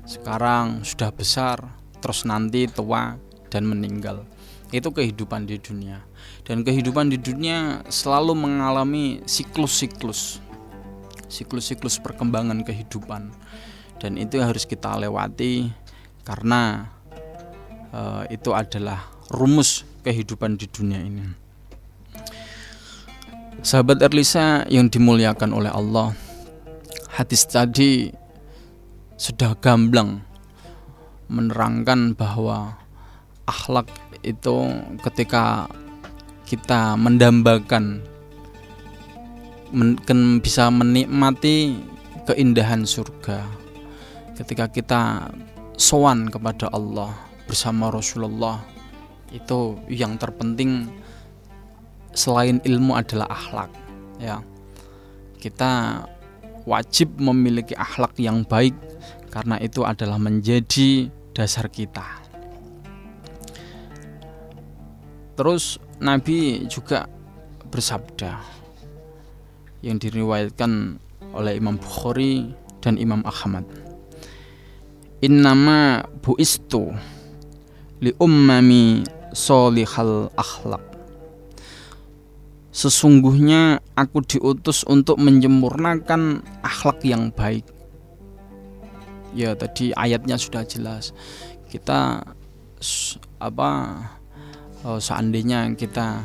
Sekarang 0.09 0.81
sudah 0.81 1.13
besar, 1.13 1.61
terus 2.01 2.25
nanti 2.25 2.65
tua 2.65 3.21
dan 3.53 3.69
meninggal. 3.69 4.25
Itu 4.73 4.89
kehidupan 4.89 5.45
di 5.45 5.61
dunia. 5.61 6.01
Dan 6.45 6.65
kehidupan 6.65 7.13
di 7.13 7.21
dunia 7.21 7.85
selalu 7.89 8.33
mengalami 8.33 9.21
siklus-siklus. 9.29 10.41
Siklus-siklus 11.29 12.01
perkembangan 12.01 12.65
kehidupan. 12.65 13.29
Dan 14.01 14.17
itu 14.17 14.41
harus 14.41 14.65
kita 14.65 14.97
lewati 14.97 15.69
karena 16.25 16.89
uh, 17.93 18.25
itu 18.29 18.53
adalah 18.53 19.05
rumus 19.29 19.88
kehidupan 20.01 20.55
di 20.59 20.65
dunia 20.69 20.99
ini. 20.99 21.23
Sahabat 23.59 23.99
Erlisa 23.99 24.63
yang 24.71 24.87
dimuliakan 24.87 25.51
oleh 25.51 25.71
Allah, 25.71 26.15
hadis 27.11 27.43
tadi 27.43 28.07
sudah 29.19 29.51
gamblang 29.59 30.23
menerangkan 31.27 32.15
bahwa 32.15 32.79
akhlak 33.43 33.91
itu 34.23 34.71
ketika 35.03 35.67
kita 36.47 36.95
mendambakan 36.95 37.99
men, 39.75 39.99
bisa 40.41 40.71
menikmati 40.73 41.77
keindahan 42.25 42.87
surga 42.87 43.45
ketika 44.39 44.65
kita 44.71 45.01
sowan 45.75 46.31
kepada 46.31 46.71
Allah 46.71 47.11
bersama 47.45 47.91
Rasulullah 47.91 48.78
itu 49.29 49.77
yang 49.89 50.17
terpenting 50.17 50.89
selain 52.13 52.57
ilmu 52.65 52.97
adalah 52.97 53.29
akhlak 53.29 53.71
ya. 54.17 54.41
Kita 55.39 56.03
wajib 56.67 57.15
memiliki 57.17 57.73
akhlak 57.73 58.17
yang 58.19 58.43
baik 58.43 58.75
karena 59.31 59.55
itu 59.61 59.85
adalah 59.85 60.19
menjadi 60.19 61.07
dasar 61.31 61.69
kita. 61.71 62.03
Terus 65.39 65.79
Nabi 66.03 66.67
juga 66.67 67.07
bersabda 67.71 68.43
yang 69.79 69.95
diriwayatkan 69.95 70.99
oleh 71.31 71.55
Imam 71.55 71.79
Bukhari 71.79 72.51
dan 72.83 72.99
Imam 72.99 73.23
Ahmad. 73.23 73.63
Innama 75.23 76.03
buistu 76.23 76.91
li 77.99 78.11
ummami 78.19 79.03
solihal 79.33 80.33
akhlak 80.37 80.89
Sesungguhnya 82.69 83.81
aku 83.97 84.23
diutus 84.23 84.87
untuk 84.87 85.19
menyempurnakan 85.19 86.39
akhlak 86.63 87.03
yang 87.03 87.27
baik. 87.33 87.67
Ya 89.35 89.57
tadi 89.57 89.91
ayatnya 89.91 90.39
sudah 90.39 90.63
jelas. 90.63 91.11
Kita 91.67 92.23
apa 93.41 93.69
oh, 94.87 95.01
seandainya 95.01 95.75
kita 95.75 96.23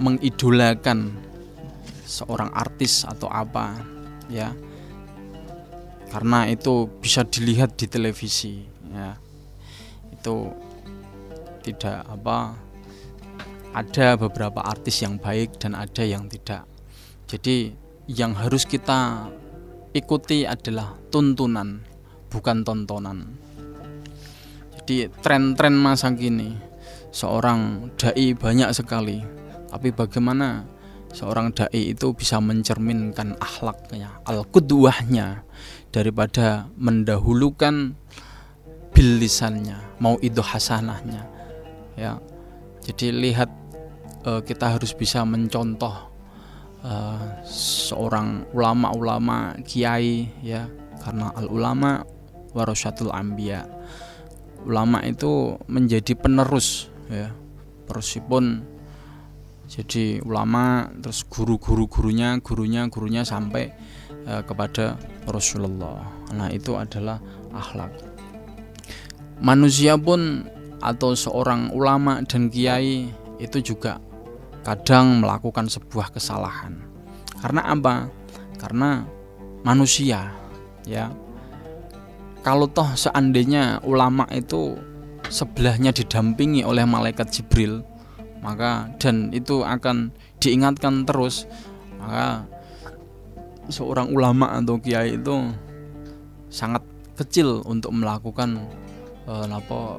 mengidolakan 0.00 1.12
seorang 2.08 2.48
artis 2.56 3.04
atau 3.04 3.28
apa 3.28 3.76
ya 4.32 4.56
karena 6.08 6.48
itu 6.48 6.88
bisa 7.02 7.26
dilihat 7.26 7.76
di 7.76 7.84
televisi 7.90 8.64
ya 8.94 9.18
itu 10.14 10.48
tidak 11.66 12.06
apa 12.06 12.54
ada 13.76 14.16
beberapa 14.16 14.64
artis 14.64 15.04
yang 15.04 15.20
baik 15.20 15.58
dan 15.60 15.76
ada 15.76 16.00
yang 16.00 16.30
tidak. 16.32 16.64
Jadi 17.28 17.76
yang 18.08 18.32
harus 18.32 18.64
kita 18.64 19.28
ikuti 19.92 20.48
adalah 20.48 20.96
tuntunan, 21.12 21.84
bukan 22.32 22.64
tontonan. 22.64 23.36
Jadi 24.80 25.12
tren-tren 25.20 25.76
masa 25.76 26.14
kini 26.14 26.56
seorang 27.12 27.92
dai 28.00 28.32
banyak 28.32 28.70
sekali, 28.72 29.20
tapi 29.68 29.92
bagaimana 29.92 30.64
seorang 31.12 31.52
dai 31.52 31.92
itu 31.92 32.16
bisa 32.16 32.40
mencerminkan 32.40 33.36
akhlaknya, 33.36 34.24
al-qudwahnya 34.24 35.44
daripada 35.92 36.72
mendahulukan 36.80 37.92
bilisannya, 38.96 40.00
mau 40.00 40.16
itu 40.24 40.40
hasanahnya. 40.40 41.35
Ya. 41.96 42.20
Jadi 42.84 43.10
lihat 43.10 43.50
uh, 44.28 44.44
kita 44.44 44.76
harus 44.78 44.94
bisa 44.94 45.24
mencontoh 45.26 45.96
uh, 46.84 47.42
seorang 47.48 48.46
ulama-ulama 48.52 49.56
kiai 49.64 50.28
ya. 50.44 50.68
Karena 51.02 51.32
al 51.34 51.48
ulama 51.50 52.04
warasatul 52.52 53.12
ambia 53.12 53.64
ulama 54.66 55.02
itu 55.06 55.56
menjadi 55.66 56.14
penerus 56.14 56.90
ya. 57.08 57.32
Meskipun 57.86 58.66
jadi 59.66 60.22
ulama 60.22 60.90
terus 61.02 61.26
guru-guru 61.26 61.90
gurunya 61.90 62.38
gurunya 62.38 62.86
gurunya 62.86 63.22
sampai 63.26 63.70
uh, 64.26 64.42
kepada 64.46 64.98
Rasulullah. 65.26 66.06
Nah 66.34 66.50
itu 66.50 66.74
adalah 66.78 67.18
akhlak. 67.54 67.94
Manusia 69.42 69.98
pun 70.00 70.48
atau 70.80 71.16
seorang 71.16 71.72
ulama 71.72 72.20
dan 72.24 72.52
kiai 72.52 73.08
itu 73.40 73.58
juga 73.60 74.00
kadang 74.66 75.22
melakukan 75.22 75.70
sebuah 75.70 76.10
kesalahan. 76.10 76.82
Karena 77.38 77.62
apa? 77.70 78.10
Karena 78.58 79.06
manusia, 79.62 80.32
ya. 80.88 81.12
Kalau 82.42 82.70
toh 82.70 82.86
seandainya 82.94 83.82
ulama 83.82 84.26
itu 84.30 84.78
sebelahnya 85.30 85.90
didampingi 85.90 86.62
oleh 86.62 86.86
malaikat 86.86 87.30
Jibril, 87.30 87.82
maka 88.42 88.90
dan 89.02 89.34
itu 89.34 89.66
akan 89.66 90.14
diingatkan 90.38 91.02
terus, 91.06 91.46
maka 91.98 92.46
seorang 93.66 94.14
ulama 94.14 94.54
atau 94.54 94.78
kiai 94.78 95.18
itu 95.18 95.50
sangat 96.50 96.82
kecil 97.18 97.66
untuk 97.66 97.90
melakukan 97.90 98.62
eh, 99.26 99.46
apa 99.50 99.98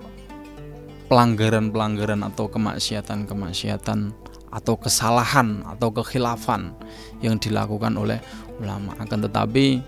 pelanggaran-pelanggaran 1.07 2.23
atau 2.23 2.51
kemaksiatan-kemaksiatan 2.51 3.99
atau 4.47 4.75
kesalahan 4.79 5.63
atau 5.67 5.91
kekhilafan 5.91 6.71
yang 7.19 7.35
dilakukan 7.39 7.95
oleh 7.95 8.19
ulama. 8.59 8.95
Akan 8.99 9.23
tetapi 9.23 9.83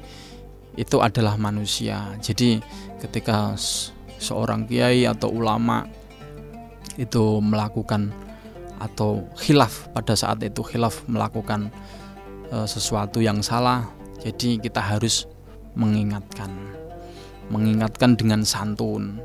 itu 0.76 0.98
adalah 1.00 1.36
manusia. 1.36 2.16
Jadi 2.20 2.60
ketika 3.04 3.56
seorang 4.20 4.68
kiai 4.68 5.08
atau 5.08 5.32
ulama 5.32 5.88
itu 7.00 7.40
melakukan 7.40 8.12
atau 8.80 9.28
khilaf 9.36 9.92
pada 9.92 10.16
saat 10.16 10.40
itu 10.40 10.64
khilaf 10.64 11.04
melakukan 11.08 11.68
e, 12.48 12.64
sesuatu 12.64 13.20
yang 13.20 13.44
salah 13.44 13.92
jadi 14.20 14.60
kita 14.60 14.80
harus 14.80 15.28
mengingatkan. 15.76 16.52
Mengingatkan 17.50 18.14
dengan 18.14 18.46
santun 18.46 19.18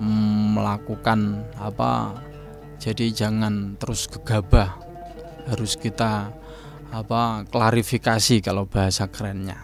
melakukan 0.00 1.44
apa 1.60 2.16
jadi 2.80 3.12
jangan 3.12 3.76
terus 3.76 4.08
gegabah. 4.08 4.80
Harus 5.44 5.76
kita 5.76 6.32
apa 6.90 7.44
klarifikasi 7.44 8.40
kalau 8.40 8.64
bahasa 8.64 9.12
kerennya. 9.12 9.60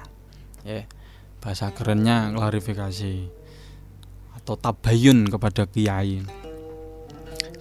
Ya 0.60 0.84
bahasa 1.40 1.70
kerennya 1.70 2.34
klarifikasi 2.34 3.30
atau 4.36 4.54
tabayun 4.60 5.30
kepada 5.32 5.64
kiai. 5.64 6.20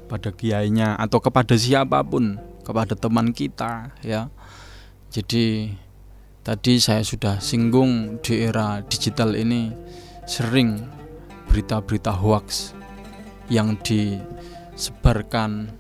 Kepada 0.04 0.36
kiainya 0.36 1.00
atau 1.00 1.24
kepada 1.24 1.56
siapa 1.56 2.04
pun 2.04 2.36
kepada 2.68 3.00
teman 3.00 3.32
kita 3.32 3.96
ya. 4.04 4.28
Jadi 5.08 5.72
tadi 6.44 6.84
saya 6.84 7.06
sudah 7.06 7.40
singgung 7.40 8.20
di 8.20 8.44
era 8.44 8.84
digital 8.84 9.38
ini 9.40 9.72
sering 10.28 11.05
berita-berita 11.56 12.12
hoax 12.12 12.76
yang 13.48 13.80
di 13.80 14.20
sebarkan 14.76 15.72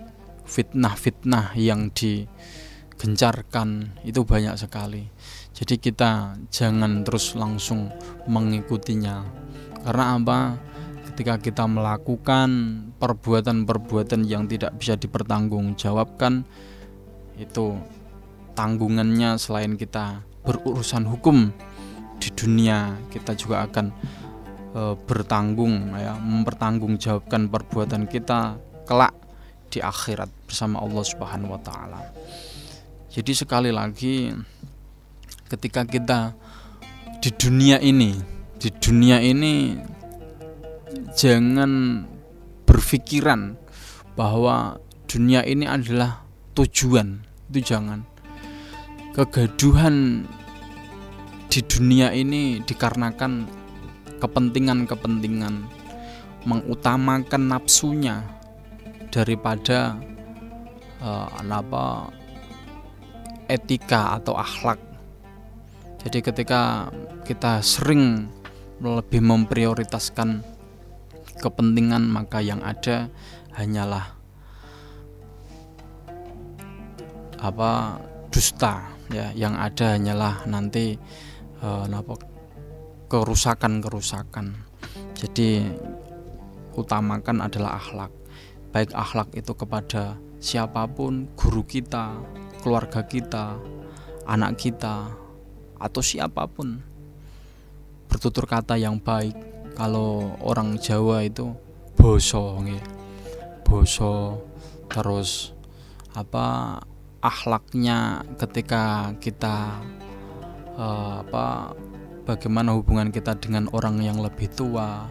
fitnah-fitnah 0.47 1.51
yang 1.59 1.91
digencarkan 1.91 3.91
itu 4.07 4.23
banyak 4.23 4.55
sekali. 4.55 5.11
Jadi 5.51 5.75
kita 5.75 6.39
jangan 6.47 7.03
terus 7.03 7.35
langsung 7.35 7.91
mengikutinya. 8.23 9.27
Karena 9.83 10.15
apa? 10.15 10.55
Ketika 11.11 11.43
kita 11.43 11.67
melakukan 11.67 12.47
perbuatan-perbuatan 12.95 14.23
yang 14.23 14.47
tidak 14.47 14.79
bisa 14.79 14.95
dipertanggungjawabkan 14.95 16.47
itu 17.35 17.75
tanggungannya 18.55 19.35
selain 19.35 19.75
kita 19.75 20.23
berurusan 20.47 21.03
hukum 21.03 21.51
di 22.15 22.31
dunia 22.31 22.95
kita 23.11 23.35
juga 23.35 23.67
akan 23.67 23.91
e, 24.75 24.81
bertanggung 25.07 25.95
ya 25.95 26.19
mempertanggungjawabkan 26.19 27.47
perbuatan 27.47 28.11
kita 28.11 28.59
kelak 28.83 29.15
di 29.71 29.79
akhirat 29.79 30.27
bersama 30.45 30.83
Allah 30.83 31.03
Subhanahu 31.07 31.55
wa 31.55 31.61
taala. 31.63 31.99
Jadi 33.15 33.31
sekali 33.31 33.71
lagi 33.71 34.35
ketika 35.47 35.87
kita 35.87 36.35
di 37.23 37.31
dunia 37.31 37.79
ini, 37.79 38.11
di 38.59 38.69
dunia 38.75 39.23
ini 39.23 39.79
jangan 41.15 42.03
berpikiran 42.67 43.55
bahwa 44.19 44.77
dunia 45.07 45.47
ini 45.47 45.63
adalah 45.63 46.27
tujuan. 46.59 47.23
Itu 47.51 47.75
jangan. 47.75 48.03
Kegaduhan 49.15 50.27
di 51.47 51.59
dunia 51.63 52.11
ini 52.11 52.59
dikarenakan 52.59 53.47
kepentingan-kepentingan 54.19 55.65
mengutamakan 56.45 57.43
nafsunya 57.49 58.21
daripada 59.09 59.97
uh, 61.01 61.27
apa 61.41 62.11
etika 63.49 64.17
atau 64.21 64.37
akhlak. 64.37 64.77
Jadi 66.05 66.21
ketika 66.21 66.93
kita 67.25 67.65
sering 67.65 68.29
lebih 68.77 69.23
memprioritaskan 69.25 70.45
kepentingan 71.41 72.05
maka 72.05 72.43
yang 72.43 72.61
ada 72.61 73.09
hanyalah 73.55 74.13
apa 77.39 77.99
dusta 78.31 78.91
ya 79.11 79.31
yang 79.35 79.55
ada 79.55 79.95
hanyalah 79.95 80.43
nanti 80.47 80.95
uh, 81.63 81.87
kerusakan-kerusakan. 83.07 84.55
Jadi 85.15 85.63
utamakan 86.75 87.45
adalah 87.45 87.79
akhlak. 87.79 88.11
Baik 88.75 88.91
akhlak 88.91 89.31
itu 89.37 89.55
kepada 89.55 90.19
siapa 90.43 90.83
pun, 90.91 91.31
guru 91.39 91.63
kita, 91.63 92.19
keluarga 92.59 93.07
kita, 93.07 93.55
anak 94.27 94.59
kita, 94.59 95.15
atau 95.79 96.01
siapa 96.03 96.45
pun. 96.49 96.83
Bertutur 98.11 98.45
kata 98.45 98.75
yang 98.75 98.99
baik. 98.99 99.35
Kalau 99.75 100.39
orang 100.39 100.79
Jawa 100.79 101.27
itu 101.27 101.51
boso, 101.99 102.63
boso, 103.67 104.39
terus 104.87 105.51
apa 106.15 106.79
akhlaknya 107.19 108.23
ketika 108.39 109.11
kita 109.19 109.83
uh, 110.79 111.25
apa 111.27 111.75
bagaimana 112.25 112.73
hubungan 112.73 113.13
kita 113.13 113.37
dengan 113.37 113.69
orang 113.71 114.01
yang 114.01 114.17
lebih 114.19 114.49
tua 114.51 115.07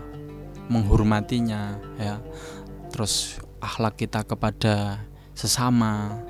menghormatinya 0.68 1.79
ya. 1.96 2.18
Terus 2.90 3.38
akhlak 3.62 3.98
kita 3.98 4.27
kepada 4.27 5.07
sesama 5.33 6.20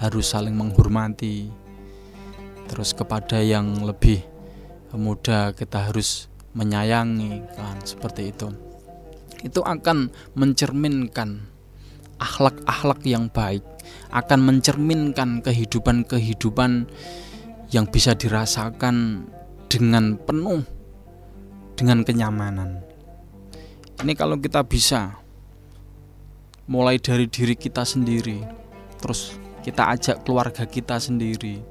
harus 0.00 0.32
saling 0.32 0.56
menghormati. 0.56 1.52
Terus 2.66 2.96
kepada 2.96 3.38
yang 3.44 3.84
lebih 3.84 4.24
muda 4.96 5.52
kita 5.54 5.92
harus 5.92 6.26
menyayangi 6.56 7.46
kan 7.54 7.76
seperti 7.84 8.32
itu. 8.34 8.48
Itu 9.44 9.62
akan 9.62 10.10
mencerminkan 10.36 11.46
akhlak-akhlak 12.20 13.00
yang 13.08 13.32
baik 13.32 13.64
akan 14.10 14.40
mencerminkan 14.42 15.40
kehidupan-kehidupan 15.40 16.90
yang 17.70 17.86
bisa 17.86 18.18
dirasakan 18.18 19.26
dengan 19.70 20.18
penuh 20.18 20.66
dengan 21.78 22.02
kenyamanan. 22.02 22.82
Ini 24.02 24.18
kalau 24.18 24.34
kita 24.42 24.66
bisa 24.66 25.14
mulai 26.66 26.98
dari 26.98 27.30
diri 27.30 27.54
kita 27.54 27.86
sendiri, 27.86 28.42
terus 28.98 29.38
kita 29.62 29.94
ajak 29.94 30.26
keluarga 30.26 30.66
kita 30.66 30.98
sendiri, 30.98 31.62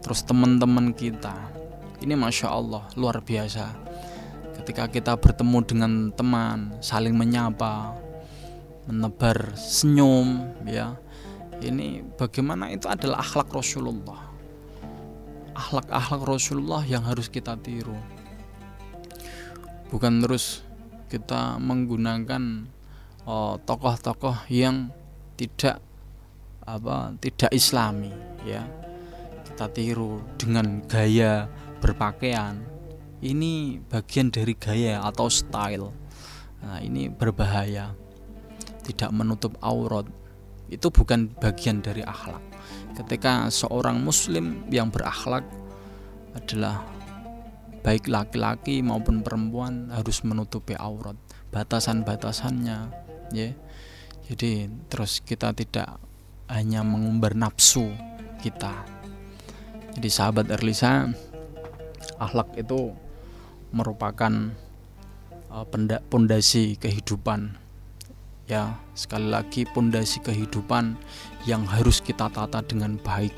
terus 0.00 0.24
teman-teman 0.24 0.96
kita. 0.96 1.36
Ini 2.00 2.16
masya 2.16 2.48
Allah 2.48 2.88
luar 2.96 3.20
biasa. 3.20 3.76
Ketika 4.64 4.88
kita 4.88 5.12
bertemu 5.20 5.58
dengan 5.68 5.92
teman, 6.16 6.80
saling 6.80 7.12
menyapa, 7.12 7.92
menebar 8.88 9.52
senyum, 9.52 10.48
ya. 10.64 10.96
Ini 11.60 12.16
bagaimana 12.16 12.72
itu 12.72 12.88
adalah 12.88 13.20
akhlak 13.20 13.52
Rasulullah 13.52 14.23
akhlak-akhlak 15.54 16.22
Rasulullah 16.26 16.82
yang 16.84 17.06
harus 17.06 17.30
kita 17.30 17.54
tiru. 17.56 17.94
Bukan 19.88 20.20
terus 20.20 20.66
kita 21.06 21.56
menggunakan 21.62 22.66
tokoh 23.24 23.56
tokoh-tokoh 23.62 24.36
yang 24.50 24.90
tidak 25.38 25.80
apa 26.66 27.14
tidak 27.22 27.50
islami 27.54 28.10
ya. 28.42 28.66
Kita 29.46 29.70
tiru 29.70 30.20
dengan 30.34 30.82
gaya 30.84 31.46
berpakaian. 31.78 32.58
Ini 33.24 33.80
bagian 33.88 34.28
dari 34.28 34.52
gaya 34.58 35.00
atau 35.06 35.30
style. 35.30 35.88
Nah 36.60 36.82
ini 36.82 37.08
berbahaya. 37.08 37.94
Tidak 38.84 39.08
menutup 39.14 39.56
aurat. 39.64 40.04
Itu 40.68 40.92
bukan 40.92 41.32
bagian 41.40 41.80
dari 41.80 42.04
akhlak 42.04 42.53
ketika 42.94 43.50
seorang 43.50 44.00
muslim 44.00 44.62
yang 44.70 44.88
berakhlak 44.88 45.42
adalah 46.34 46.82
baik 47.84 48.08
laki-laki 48.08 48.80
maupun 48.80 49.20
perempuan 49.20 49.92
harus 49.92 50.24
menutupi 50.24 50.72
aurat 50.78 51.18
batasan-batasannya 51.52 52.78
ya. 53.34 53.48
Jadi 54.24 54.72
terus 54.88 55.20
kita 55.20 55.52
tidak 55.52 56.00
hanya 56.48 56.80
mengumbar 56.80 57.36
nafsu 57.36 57.92
kita. 58.40 58.72
Jadi 59.94 60.08
sahabat 60.08 60.48
Erlisa 60.48 61.12
akhlak 62.16 62.56
itu 62.56 62.94
merupakan 63.74 64.32
uh, 65.52 65.66
pondasi 66.08 66.80
kehidupan 66.80 67.63
ya 68.44 68.76
sekali 68.92 69.32
lagi 69.32 69.64
pondasi 69.64 70.20
kehidupan 70.20 70.96
yang 71.48 71.64
harus 71.64 72.00
kita 72.00 72.28
tata 72.28 72.60
dengan 72.64 73.00
baik. 73.00 73.32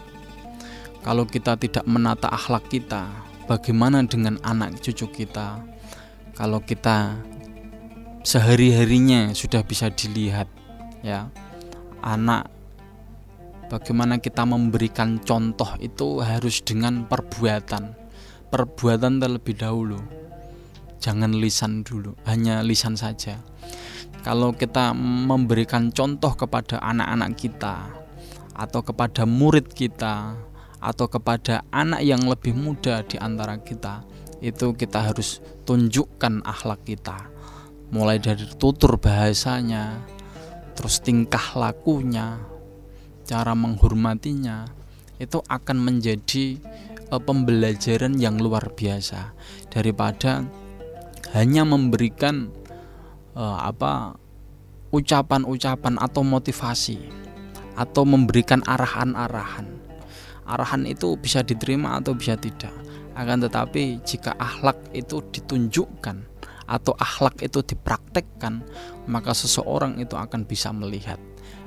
Kalau 1.07 1.23
kita 1.23 1.55
tidak 1.55 1.87
menata 1.87 2.27
akhlak 2.27 2.67
kita 2.67 3.07
bagaimana 3.47 4.03
dengan 4.03 4.43
anak 4.43 4.83
cucu 4.83 5.07
kita? 5.07 5.63
Kalau 6.35 6.59
kita 6.61 7.15
sehari-harinya 8.27 9.31
sudah 9.31 9.63
bisa 9.63 9.87
dilihat 9.89 10.51
ya 11.07 11.31
anak 12.03 12.51
bagaimana 13.71 14.19
kita 14.19 14.43
memberikan 14.43 15.23
contoh 15.23 15.71
itu 15.79 16.19
harus 16.23 16.59
dengan 16.63 17.07
perbuatan. 17.07 17.95
Perbuatan 18.47 19.19
terlebih 19.19 19.59
dahulu. 19.59 19.99
Jangan 21.03 21.35
lisan 21.39 21.87
dulu 21.87 22.19
hanya 22.27 22.67
lisan 22.67 22.99
saja 22.99 23.39
kalau 24.27 24.51
kita 24.51 24.91
memberikan 24.99 25.95
contoh 25.95 26.35
kepada 26.35 26.83
anak-anak 26.83 27.39
kita 27.39 27.95
atau 28.59 28.83
kepada 28.83 29.23
murid 29.23 29.71
kita 29.71 30.35
atau 30.83 31.07
kepada 31.07 31.63
anak 31.71 32.03
yang 32.03 32.27
lebih 32.27 32.51
muda 32.59 33.07
di 33.07 33.23
antara 33.23 33.55
kita 33.63 34.03
itu 34.43 34.75
kita 34.75 35.15
harus 35.15 35.39
tunjukkan 35.63 36.43
akhlak 36.43 36.83
kita. 36.83 37.31
Mulai 37.95 38.19
dari 38.19 38.43
tutur 38.59 38.99
bahasanya 38.99 40.03
terus 40.75 40.99
tingkah 40.99 41.55
lakunya 41.55 42.43
cara 43.31 43.55
menghormatinya 43.55 44.67
itu 45.23 45.39
akan 45.47 45.79
menjadi 45.79 46.59
uh, 47.15 47.23
pembelajaran 47.23 48.19
yang 48.19 48.43
luar 48.43 48.75
biasa. 48.75 49.39
Daripada 49.71 50.43
hanya 51.31 51.63
memberikan 51.63 52.66
uh, 53.37 53.61
apa 53.63 54.17
ucapan-ucapan 54.91 56.01
atau 56.01 56.25
motivasi 56.25 56.99
atau 57.77 58.09
memberikan 58.09 58.65
arahan-arahan. 58.65 59.69
Arahan 60.49 60.89
itu 60.89 61.15
bisa 61.21 61.45
diterima 61.45 62.01
atau 62.01 62.17
bisa 62.17 62.35
tidak. 62.41 62.73
Akan 63.13 63.45
tetapi 63.45 64.01
jika 64.05 64.33
akhlak 64.41 64.81
itu 64.97 65.21
ditunjukkan 65.33 66.17
atau 66.67 66.93
akhlak 66.97 67.45
itu 67.45 67.61
dipraktekkan, 67.63 68.65
maka 69.07 69.33
seseorang 69.37 70.01
itu 70.01 70.17
akan 70.17 70.49
bisa 70.49 70.73
melihat. 70.73 71.21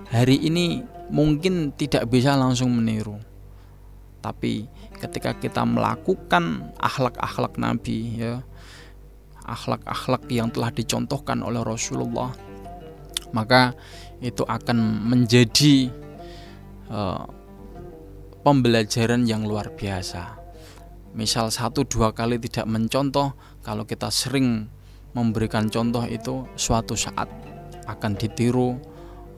Hari 0.10 0.42
ini 0.42 0.82
mungkin 1.14 1.70
tidak 1.78 2.10
bisa 2.10 2.34
langsung 2.34 2.74
meniru. 2.74 3.22
Tapi 4.20 4.68
ketika 5.00 5.32
kita 5.38 5.64
melakukan 5.64 6.76
akhlak-akhlak 6.82 7.56
Nabi 7.56 8.20
ya, 8.20 8.44
akhlak-akhlak 9.50 10.30
yang 10.30 10.54
telah 10.54 10.70
dicontohkan 10.70 11.42
oleh 11.42 11.62
Rasulullah 11.66 12.32
maka 13.32 13.74
itu 14.20 14.44
akan 14.44 15.08
menjadi 15.08 15.90
uh, 16.92 17.24
pembelajaran 18.42 19.24
yang 19.28 19.46
luar 19.46 19.72
biasa. 19.74 20.38
Misal 21.16 21.50
satu 21.50 21.86
dua 21.86 22.14
kali 22.14 22.38
tidak 22.38 22.70
mencontoh 22.70 23.34
kalau 23.66 23.84
kita 23.86 24.14
sering 24.14 24.70
memberikan 25.18 25.68
contoh 25.74 26.06
itu 26.06 26.46
suatu 26.54 26.94
saat 26.94 27.28
akan 27.90 28.14
ditiru 28.14 28.78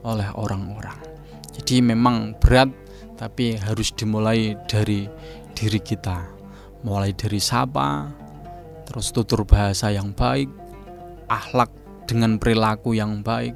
oleh 0.04 0.28
orang-orang. 0.36 0.98
Jadi 1.52 1.80
memang 1.80 2.36
berat 2.36 2.68
tapi 3.16 3.56
harus 3.56 3.94
dimulai 3.94 4.56
dari 4.68 5.08
diri 5.56 5.80
kita. 5.80 6.28
Mulai 6.82 7.14
dari 7.14 7.38
sapa 7.38 8.10
terus 8.88 9.10
tutur 9.14 9.46
bahasa 9.46 9.90
yang 9.92 10.14
baik, 10.14 10.50
akhlak 11.28 11.70
dengan 12.04 12.36
perilaku 12.36 12.92
yang 12.92 13.22
baik, 13.22 13.54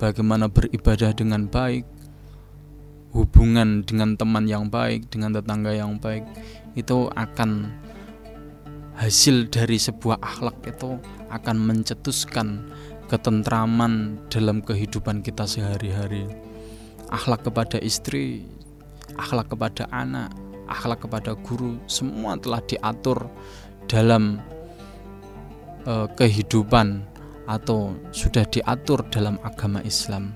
bagaimana 0.00 0.48
beribadah 0.48 1.12
dengan 1.12 1.46
baik, 1.46 1.84
hubungan 3.12 3.82
dengan 3.84 4.16
teman 4.16 4.46
yang 4.46 4.70
baik, 4.70 5.10
dengan 5.10 5.36
tetangga 5.36 5.74
yang 5.74 5.98
baik, 5.98 6.24
itu 6.78 7.10
akan 7.14 7.70
hasil 9.00 9.48
dari 9.48 9.80
sebuah 9.80 10.20
akhlak 10.20 10.60
itu 10.68 11.00
akan 11.32 11.56
mencetuskan 11.56 12.68
ketentraman 13.08 14.20
dalam 14.28 14.60
kehidupan 14.60 15.24
kita 15.24 15.48
sehari-hari. 15.48 16.28
Akhlak 17.10 17.42
kepada 17.42 17.82
istri 17.82 18.46
akhlak 19.18 19.50
kepada 19.50 19.88
anak, 19.90 20.30
akhlak 20.70 21.02
kepada 21.02 21.34
guru, 21.34 21.80
semua 21.90 22.38
telah 22.38 22.62
diatur 22.62 23.26
dalam 23.90 24.38
uh, 25.90 26.06
kehidupan 26.14 27.02
atau 27.50 27.98
sudah 28.14 28.46
diatur 28.46 29.02
dalam 29.10 29.34
agama 29.42 29.82
Islam. 29.82 30.30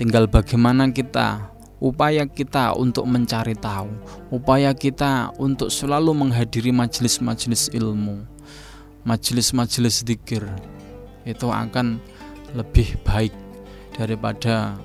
Tinggal 0.00 0.24
bagaimana 0.24 0.88
kita 0.88 1.52
upaya 1.76 2.24
kita 2.24 2.72
untuk 2.72 3.04
mencari 3.04 3.52
tahu, 3.52 3.92
upaya 4.32 4.72
kita 4.72 5.36
untuk 5.36 5.68
selalu 5.68 6.16
menghadiri 6.16 6.72
majelis-majelis 6.72 7.68
ilmu, 7.76 8.24
majelis-majelis 9.04 10.00
zikir 10.00 10.48
itu 11.28 11.48
akan 11.52 12.00
lebih 12.56 12.96
baik 13.04 13.34
daripada 13.92 14.80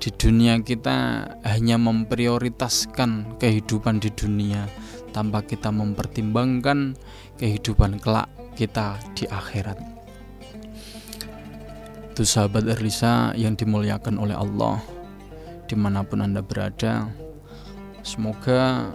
di 0.00 0.08
dunia 0.14 0.56
kita 0.62 1.28
hanya 1.44 1.76
memprioritaskan 1.76 3.36
kehidupan 3.36 4.00
di 4.00 4.08
dunia 4.14 4.64
tanpa 5.12 5.42
kita 5.44 5.68
mempertimbangkan 5.68 6.96
kehidupan 7.40 7.96
kelak 8.04 8.28
kita 8.52 9.00
di 9.16 9.24
akhirat. 9.24 9.80
Itu 12.12 12.28
sahabat 12.28 12.68
Erlisa 12.68 13.32
yang 13.32 13.56
dimuliakan 13.56 14.20
oleh 14.20 14.36
Allah 14.36 14.84
di 15.64 15.72
mana 15.72 16.04
pun 16.04 16.20
Anda 16.20 16.44
berada. 16.44 17.08
Semoga 18.04 18.92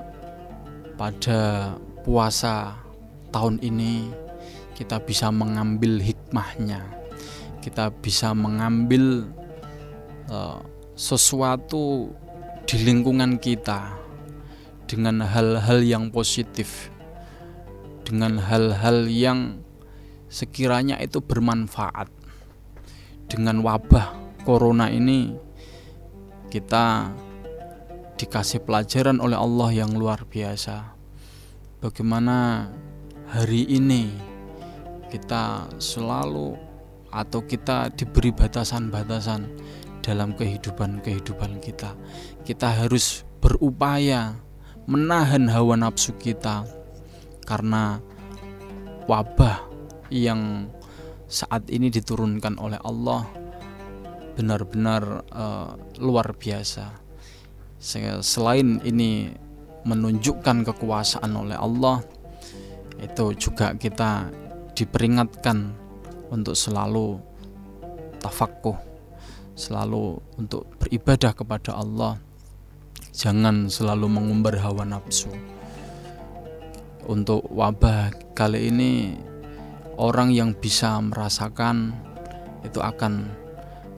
pada 0.93 1.73
puasa 2.05 2.77
tahun 3.33 3.57
ini 3.65 4.13
kita 4.77 5.01
bisa 5.01 5.33
mengambil 5.33 5.97
hikmahnya, 5.97 6.85
kita 7.65 7.89
bisa 7.89 8.37
mengambil 8.37 9.25
uh, 10.29 10.61
sesuatu 10.93 12.13
di 12.69 12.77
lingkungan 12.85 13.41
kita 13.41 13.95
dengan 14.85 15.25
hal-hal 15.25 15.81
yang 15.81 16.13
positif, 16.13 16.93
dengan 18.05 18.37
hal-hal 18.37 19.09
yang 19.09 19.65
sekiranya 20.29 21.01
itu 21.01 21.19
bermanfaat. 21.19 22.07
Dengan 23.25 23.65
wabah 23.65 24.13
corona 24.45 24.93
ini, 24.93 25.33
kita 26.53 27.09
dikasih 28.15 28.61
pelajaran 28.63 29.17
oleh 29.17 29.35
Allah 29.35 29.69
yang 29.73 29.97
luar 29.97 30.23
biasa. 30.29 30.93
Bagaimana 31.81 32.69
hari 33.33 33.65
ini 33.65 34.13
kita 35.09 35.73
selalu 35.81 36.55
atau 37.09 37.41
kita 37.43 37.89
diberi 37.97 38.29
batasan-batasan 38.29 39.49
dalam 40.05 40.37
kehidupan-kehidupan 40.37 41.57
kita. 41.57 41.97
Kita 42.45 42.85
harus 42.85 43.25
berupaya 43.41 44.37
menahan 44.85 45.49
hawa 45.49 45.81
nafsu 45.81 46.13
kita 46.21 46.84
karena 47.45 48.01
wabah 49.05 49.63
yang 50.09 50.69
saat 51.29 51.69
ini 51.69 51.93
diturunkan 51.93 52.57
oleh 52.57 52.81
Allah 52.81 53.25
benar-benar 54.35 55.23
uh, 55.31 55.77
luar 56.03 56.35
biasa. 56.35 57.05
Selain 58.25 58.81
ini 58.81 59.29
menunjukkan 59.85 60.65
kekuasaan 60.65 61.31
oleh 61.37 61.53
Allah, 61.53 62.01
itu 62.97 63.37
juga 63.37 63.77
kita 63.77 64.27
diperingatkan 64.73 65.71
untuk 66.33 66.57
selalu 66.57 67.21
tafakuh 68.19 68.75
selalu 69.55 70.19
untuk 70.35 70.67
beribadah 70.81 71.31
kepada 71.31 71.79
Allah 71.79 72.19
jangan 73.15 73.71
selalu 73.71 74.11
mengumbar 74.11 74.59
hawa 74.59 74.83
nafsu 74.83 75.31
untuk 77.07 77.45
wabah. 77.49 78.13
Kali 78.35 78.69
ini 78.69 79.15
orang 79.95 80.31
yang 80.35 80.51
bisa 80.57 80.99
merasakan 80.99 81.95
itu 82.65 82.81
akan 82.81 83.29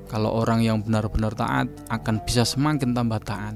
kalau 0.08 0.32
orang 0.39 0.63
yang 0.63 0.80
benar-benar 0.80 1.36
taat 1.36 1.67
akan 1.91 2.24
bisa 2.24 2.48
semakin 2.48 2.96
tambah 2.96 3.20
taat. 3.24 3.56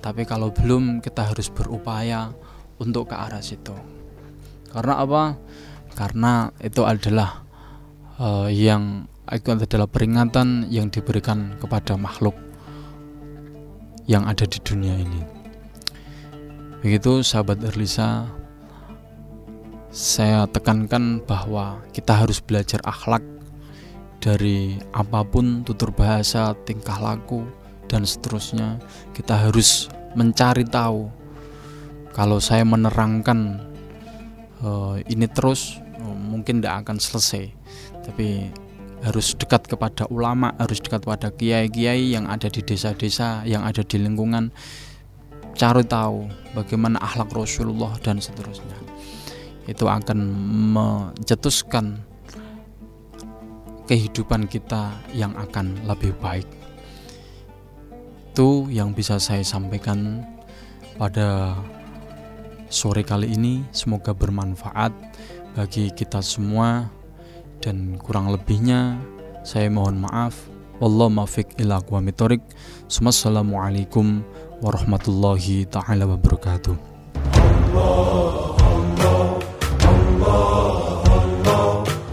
Tapi 0.00 0.28
kalau 0.28 0.52
belum 0.52 1.00
kita 1.00 1.32
harus 1.32 1.48
berupaya 1.52 2.32
untuk 2.76 3.12
ke 3.12 3.16
arah 3.16 3.40
situ. 3.40 3.74
Karena 4.72 5.00
apa? 5.00 5.22
Karena 5.96 6.52
itu 6.60 6.84
adalah 6.84 7.40
uh, 8.20 8.48
yang 8.52 9.08
itu 9.32 9.50
adalah 9.50 9.88
peringatan 9.90 10.68
yang 10.70 10.92
diberikan 10.92 11.56
kepada 11.58 11.98
makhluk 11.98 12.36
yang 14.06 14.22
ada 14.28 14.46
di 14.46 14.58
dunia 14.62 14.94
ini. 14.94 15.22
Begitu 16.78 17.26
sahabat 17.26 17.58
Erlisa, 17.66 18.30
saya 19.96 20.44
tekankan 20.44 21.24
bahwa 21.24 21.80
kita 21.96 22.12
harus 22.12 22.44
belajar 22.44 22.84
akhlak 22.84 23.24
dari 24.20 24.76
apa 24.92 25.24
pun 25.24 25.64
tutur 25.64 25.88
bahasa, 25.88 26.52
tingkah 26.68 27.00
laku, 27.00 27.48
dan 27.88 28.04
seterusnya. 28.04 28.76
Kita 29.16 29.48
harus 29.48 29.88
mencari 30.12 30.68
tahu. 30.68 31.08
Kalau 32.12 32.44
saya 32.44 32.60
menerangkan 32.68 33.56
uh, 34.60 35.00
ini 35.08 35.24
terus, 35.32 35.80
uh, 36.04 36.16
mungkin 36.28 36.60
tidak 36.60 36.84
akan 36.84 37.00
selesai. 37.00 37.48
Tapi 38.04 38.52
harus 39.00 39.32
dekat 39.32 39.64
kepada 39.64 40.04
ulama, 40.12 40.52
harus 40.60 40.76
dekat 40.84 41.08
pada 41.08 41.32
kiai-kiai 41.32 42.12
yang 42.12 42.28
ada 42.28 42.52
di 42.52 42.60
desa-desa, 42.60 43.48
yang 43.48 43.64
ada 43.64 43.80
di 43.80 43.96
lingkungan. 43.96 44.52
Cari 45.56 45.88
tahu 45.88 46.28
bagaimana 46.52 47.00
akhlak 47.00 47.32
Rasulullah 47.32 47.96
dan 48.04 48.20
seterusnya. 48.20 48.85
Itu 49.66 49.90
akan 49.90 50.18
mencetuskan 50.74 52.02
kehidupan 53.86 54.46
kita 54.46 54.94
yang 55.14 55.34
akan 55.34 55.86
lebih 55.86 56.14
baik. 56.22 56.46
Itu 58.32 58.70
yang 58.70 58.94
bisa 58.94 59.18
saya 59.18 59.42
sampaikan 59.42 60.22
pada 60.98 61.58
sore 62.70 63.02
kali 63.02 63.34
ini. 63.34 63.66
Semoga 63.74 64.14
bermanfaat 64.14 64.94
bagi 65.56 65.90
kita 65.90 66.20
semua 66.20 66.86
dan 67.64 67.96
kurang 67.96 68.28
lebihnya 68.28 69.00
saya 69.46 69.72
mohon 69.72 69.96
maaf 70.02 70.50
wallahu 70.82 71.08
mafiq 71.08 71.56
ila 71.62 71.80
aqwamitorik 71.80 72.44
Assalamualaikum 72.86 74.20
warahmatullahi 74.60 75.64
taala 75.70 76.04
wabarakatuh 76.04 76.76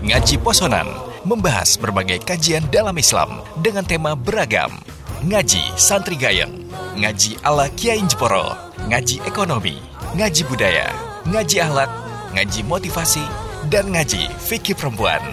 Ngaji 0.03 0.35
Posonan 0.43 0.83
membahas 1.23 1.79
berbagai 1.79 2.19
kajian 2.27 2.67
dalam 2.67 2.91
Islam 2.99 3.39
dengan 3.63 3.87
tema 3.87 4.19
beragam. 4.19 4.75
Ngaji 5.23 5.79
Santri 5.79 6.19
Gayeng, 6.19 6.67
Ngaji 6.99 7.39
ala 7.39 7.71
Kiai 7.71 8.03
Jeporo, 8.03 8.51
Ngaji 8.91 9.23
Ekonomi, 9.23 9.79
Ngaji 10.19 10.43
Budaya, 10.43 10.91
Ngaji 11.23 11.55
Ahlak, 11.63 11.87
Ngaji 12.35 12.67
Motivasi, 12.67 13.23
dan 13.71 13.95
Ngaji 13.95 14.27
Fikih 14.43 14.75
Perempuan. 14.75 15.23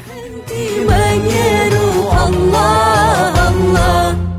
Allah, 2.14 3.34
Allah. 3.50 4.29